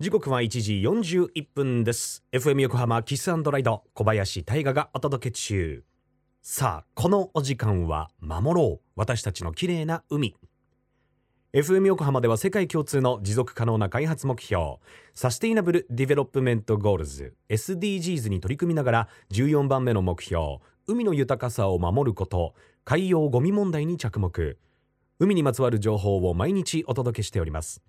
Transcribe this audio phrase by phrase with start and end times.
[0.00, 2.24] 時刻は1時41分です。
[2.32, 5.84] FM 横浜 Kiss & Ride 小林大賀がお届け中。
[6.40, 8.80] さあこのお時間は守ろう。
[8.96, 10.34] 私たちの綺麗な海。
[11.52, 14.76] FM 横浜では世界共通の持続可能な開発目標
[15.12, 22.54] サステイナブル・ディベロップメント・ゴールズ SDGs に取り組みながら14番目の目標海の豊かさを守ること
[22.86, 24.56] 海洋ゴミ問題に着目。
[25.18, 27.82] 海にまつわる情報を毎日お届けしております。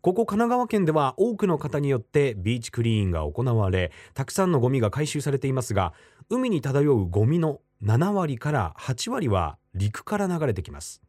[0.00, 5.92] ここ神奈川県では多くの方によってビーチクリーンが行われたくさんのゴミが回収されていますが
[6.30, 11.02] 海に漂うゴミの7割から8割は陸から流れてきます。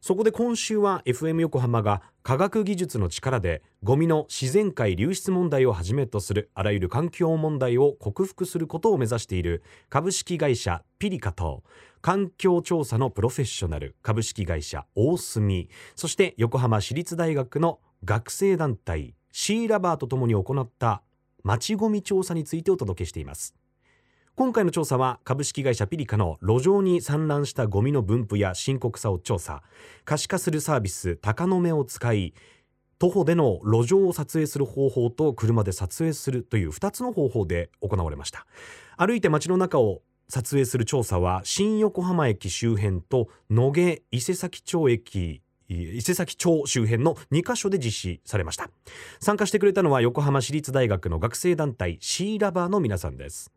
[0.00, 11.64] そこで今週は FM 横浜が科学技術の力でゴミの自然界流出問題をはじめとするあらゆる環境問題を克服することを目指している株式会社ピリカと
[12.02, 21.02] 環境調査のプロフェッショナル株式会社大隅そして横浜市立大学の学生団体シーラバーとともに行った
[21.42, 23.54] 町ごみ調査についてお届けしています。
[24.34, 29.62] 今回の調査は株式会社ピリカの路上に散乱したゴミの分布や深刻さを調査。
[30.04, 32.34] 可視化するサービス鷹の目を使い
[32.98, 38.46] 徒歩での路上を撮影する方法と車で撮影するという2つの方法で行われました。
[38.96, 48.70] 歩いて街の中を撮影する調査は新横浜駅周辺と野毛伊勢崎町駅伊勢崎町周辺の2カ所で実施されました。
[49.20, 53.52] 参加してくれたのは横浜市立大学の学生団体シーラバーの皆さんです。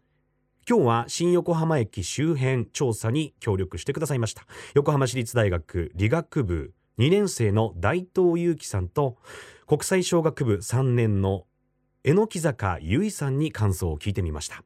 [0.70, 4.46] 今日は新横浜駅周辺調査に協力してくださいました。
[4.76, 9.18] 横浜市立大学理学部2年生の大東祐樹さんと
[9.68, 11.46] 国際小学部3年の
[12.04, 14.64] 榎木坂優衣さんに感想を聞いてみました。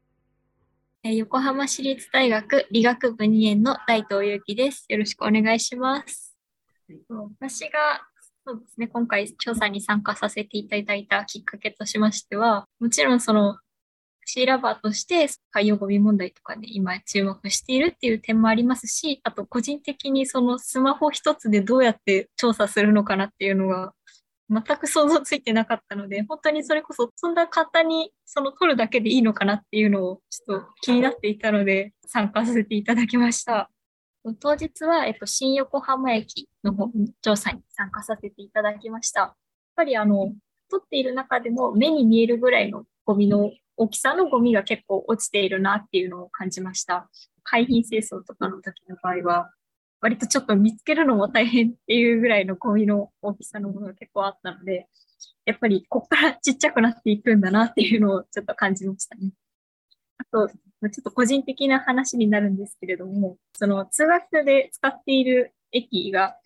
[1.04, 4.86] 横浜市立大学理学部2年の大東祐樹です。
[4.90, 6.33] よろしくお願いします。
[7.40, 8.02] 私が
[8.46, 13.58] そうですね、今回調査に参加させていただいたきっかけとしましては、もちろんその
[14.26, 23.94] シーラバーとして海洋ゴミ問題とかで今注目しているっていう点もありますし、あと個人的にそのスマホ一つでどうやって調査するのかなっていうのが
[24.50, 33.70] 全く想像ついてなかったので、本当にそれこそそんな簡単にその取るだけでいいのかなっていうのをちょっと気になっていたので参加させていただきました。
[34.40, 36.92] 当日は、えっと、新横浜駅の
[37.22, 39.20] 調査に参加させていただきました。
[39.20, 39.34] やっ
[39.76, 40.34] ぱりあの、
[40.72, 47.10] 撮っている中でも目に見えるぐらいのゴミの大きさのゴミが結構落ちているなっていうのを感じました。
[47.44, 49.52] 海浜清掃とかの時の場合は、
[50.00, 54.88] 割とちょっと見つけるのも大変っていうぐらいのゴミの大きさのものが結構あったので、
[55.46, 59.32] やっぱりここからちっちゃくなっていくんだなっていうのをちょっと感じましたね。
[60.18, 66.38] あと、ちょっと個人的な話になるんですけれども、その通学で使っている駅が、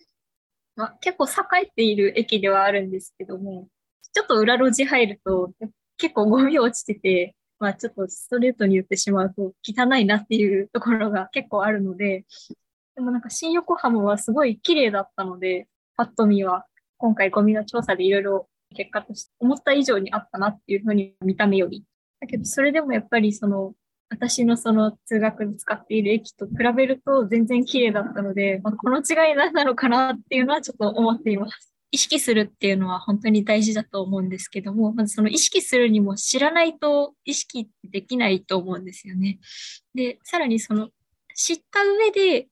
[0.76, 3.68] まあ、結構栄えている駅ではあるんですけども、
[4.12, 5.52] ちょっと裏路地入ると
[5.96, 12.24] 結構ゴミ落ちてて、まあちょっとストレートに言ってしまうと汚いなっていうところが結構あるので、
[12.94, 21.84] でもなんか新横浜はすごい綺麗だったので、パッと見は今回ゴミの調査でいろいろ結果として思った以上にあったなっていうふうに見た目より。
[22.20, 23.74] だけどそれでもやっぱりその
[24.10, 31.74] 私のその通学に使っている駅と比べると全然綺麗だったので、まあ、この違い何なのかなっていうのはちょっと思っています。
[31.90, 39.38] 意識するっていうのは本当に大事だと思うんですけども、まずその意識するにも知らないと意識できないと思うんですよね。
[39.94, 40.88] で、さらにその
[41.34, 42.48] 知った上で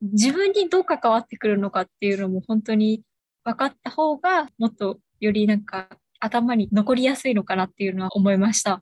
[0.00, 3.02] 自分にどう関わってくるのかっていうのも本当に
[3.44, 5.88] 分かった方がもっとよりなんか
[6.24, 8.80] 頭に残りやすいのかなっていうのは思いました。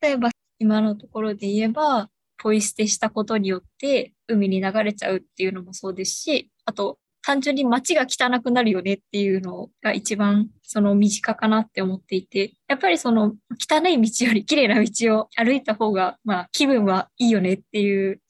[0.00, 2.08] 例えば今のところで言えば、
[2.38, 18.20] ポイ捨てしたことによって海に流れちゃうっていうのもそうですし、あと単純に街が汚くなるよねっていうのが一番その身近かなって思っていて、やっぱりその汚い道より綺麗な道を歩いた方が、まあ気分はいいよねっていう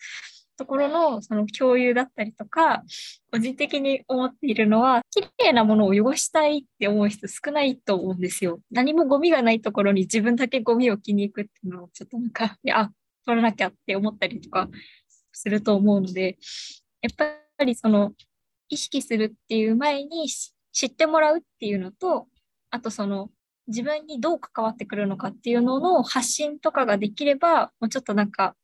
[0.57, 2.83] ところのその共有だったりとか、
[3.31, 8.61] 個人的に思っているのは、綺麗なものを汚したいって思う人少ないと思うんですよ。
[8.71, 12.91] 何もゴミがないところに自分だけゴミを置きに行くっていうのをちょっとなんか、いや、
[13.25, 14.69] 取らなきゃって思ったりとか
[15.33, 16.39] すると思うので、
[17.03, 17.17] やっ
[17.59, 18.13] ぱりその
[18.69, 22.29] 意識するっていう前に知ってもらうっていうのと、
[22.71, 23.31] あとその
[23.69, 28.55] 自分にどう関わってくるのかっていうのの発信とかができれば、もうちょっとなんか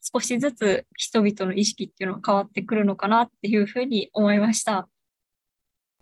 [0.00, 4.88] 少しずつ人々の意識っていうのは変わってくるのかなっていうふうに思いました。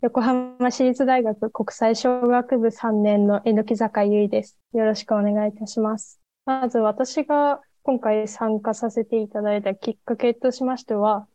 [0.02, 4.58] 横浜市立大学国際小学部3年の榎木坂優衣です。
[4.74, 6.20] よろしくお願いいたします。
[6.44, 11.26] まず私が今回参加させていただいたきっかけとしましては、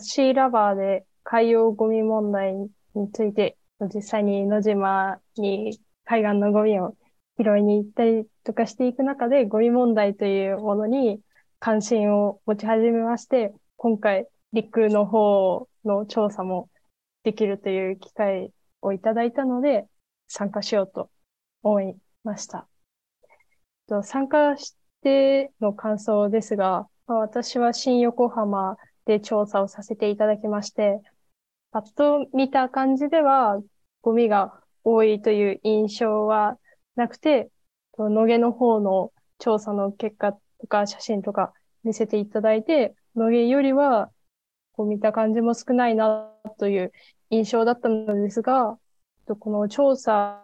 [0.00, 2.70] シーラバーで海洋ゴミ問題に
[3.12, 3.56] ついて
[3.94, 6.94] 実際に野島に海岸のゴミを
[7.40, 11.20] 拾いに行ったりとかしていく中で、ゴミ問題というものに
[11.58, 16.68] 関心を持ち始めまして、今回、陸の方の調査も
[17.22, 18.52] できるという機会
[18.82, 19.86] をいただいたので、
[20.28, 21.10] 参加しようと
[21.62, 22.68] 思いました。
[24.02, 31.00] 参加しての感想ですが、私は新横浜で調査をさせていただきまして、
[31.70, 33.60] パッと見た感じでは、
[34.00, 36.58] ゴミが多いという印象は
[36.94, 37.50] なくて、
[37.98, 41.52] 野毛の方の調査の結果とか写真とか
[41.84, 44.10] 見せていただいて、野毛よりは、
[44.72, 46.92] こう見た感じも少ないなという
[47.28, 48.78] 印象だったのですが、
[49.38, 50.42] この調査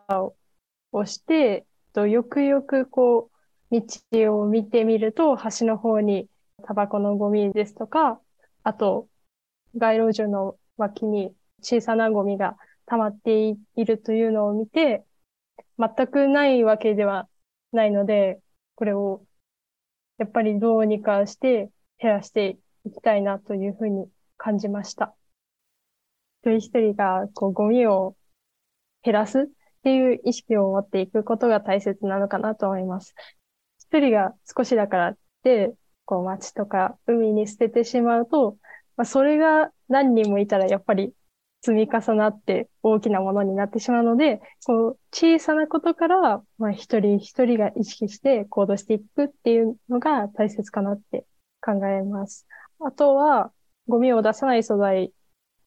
[0.93, 1.65] をして、
[1.95, 3.31] よくよくこ
[3.71, 3.81] う、
[4.13, 6.29] 道を見てみると、橋の方に
[6.65, 8.21] タバコのゴミですとか、
[8.63, 9.09] あと、
[9.75, 15.03] 街路樹の脇に小さなゴミが溜まっているというのを見て、
[15.79, 17.27] 全くないわけでは
[17.73, 18.39] ないので、
[18.75, 19.23] これを
[20.21, 24.07] やっぱりどうにかして減らしていきたいなというふうに
[24.37, 25.15] 感じました。
[26.43, 28.15] 一人一人がこうゴミを
[29.03, 29.47] 減らすっ
[29.83, 33.15] ていう意識を持っていくことが大切なのかなと思います。
[33.79, 35.75] 一人が少しだからって、
[36.05, 38.59] こう街とか海に捨ててしまうと、
[38.99, 41.15] まあ、それが何人もいたらやっぱり
[41.63, 51.27] 積み重なって大きなものになってしまうので、こう小さなことから、まあ、一人一人が意識して行動していくっていうのが大切かなって
[51.61, 52.47] 考えます。
[52.81, 53.53] あとは、
[53.89, 55.13] ゴミを出さない素材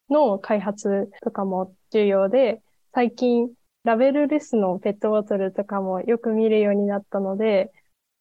[0.09, 2.61] の開発とかも重要で、
[2.93, 3.51] 最近
[3.83, 7.71] ラベルレスのペットボトルとかもよく見るようになったので、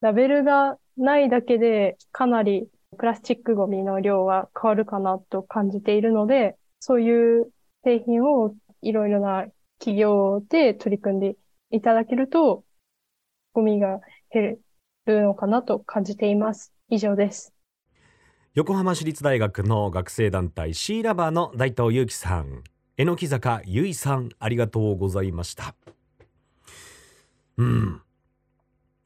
[0.00, 2.68] ラベルがないだけでかなり
[2.98, 7.50] プラスチックゴミの量は変わるかなと感じているので、そういう
[7.84, 9.46] 製品をいろいろな
[9.78, 11.36] 企業で取り組んで
[11.70, 12.64] いただけると、
[13.52, 14.00] ゴミが
[14.30, 14.58] 減
[15.06, 16.72] るのかなと感じています。
[16.88, 17.52] 以上です。
[18.54, 22.62] 横浜市立大学の学生団体シーラバーの大東祐樹さん、
[22.96, 25.74] 榎木坂ゆいさん、ありがとうございました。
[27.56, 28.02] うん。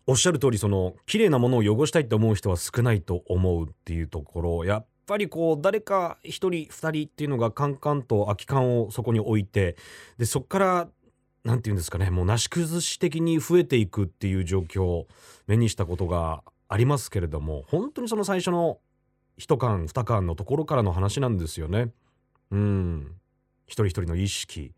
[0.06, 9.76] おっしゃる通り、その、綺麗なものを汚したいと思う人は少ないと思うっていうところ、やっぱりこう誰か1人2人っていうのがカンカンと空き缶をそこに置いて
[10.18, 10.88] でそこから
[11.44, 15.06] 何て言うんですかねもうなし崩し的に増えていくっていう状況を
[15.46, 18.78] 目にしたことがありますけれども本当にその最初の
[19.38, 21.90] 1缶2缶のところからの話なんですよね。
[22.50, 23.12] うん
[23.66, 24.72] 一人一人の意識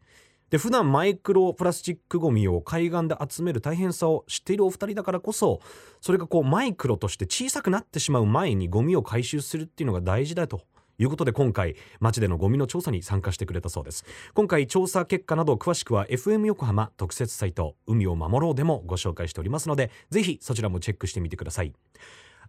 [0.50, 5.60] で普段マイクロプラスチックごみを海岸で集める大変さを知っているお二人だからこそ
[6.00, 10.62] それがこうマイクロとして小さくなってしまう前にゴミを回収するっていうのが大事だと。
[11.00, 14.04] いうことで今回街でのゴミの調査に参加してくれたそうです。
[14.34, 21.72] 今回調査結果など詳しくは FM 横浜特設サイト海を守ろうでもご紹介しておりますのでぜひそちらもチェックしてみてください。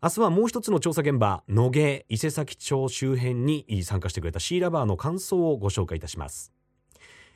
[0.01, 6.58] 明日はもう一つの調査現場野毛伊勢崎町周辺に参加してくれたシーラバーの感想をご紹介いたします。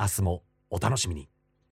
[0.00, 1.28] 明日もお楽しみに。